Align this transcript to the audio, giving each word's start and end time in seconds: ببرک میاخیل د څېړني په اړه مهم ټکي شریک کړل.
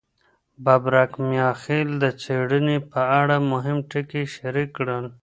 ببرک 0.63 1.11
میاخیل 1.29 1.89
د 2.03 2.05
څېړني 2.21 2.77
په 2.91 3.01
اړه 3.19 3.35
مهم 3.51 3.77
ټکي 3.91 4.23
شریک 4.35 4.69
کړل. 4.77 5.05